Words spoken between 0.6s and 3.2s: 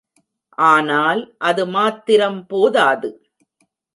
ஆனால் அது மாத்திரம் போதாது.